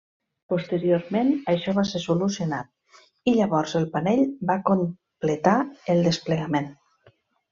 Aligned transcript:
Posteriorment 0.51 1.27
això 1.51 1.73
va 1.79 1.83
ser 1.89 2.01
solucionat 2.05 3.03
i 3.31 3.35
llavors 3.35 3.75
el 3.81 3.85
panell 3.97 4.23
va 4.53 4.57
completar 4.71 5.55
el 5.95 6.03
desplegament. 6.09 6.73